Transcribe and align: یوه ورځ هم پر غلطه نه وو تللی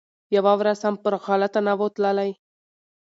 یوه 0.35 0.53
ورځ 0.59 0.79
هم 0.85 0.95
پر 1.03 1.13
غلطه 1.25 1.59
نه 1.67 1.73
وو 1.77 1.87
تللی 1.95 2.31